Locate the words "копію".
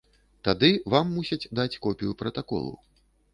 1.87-2.17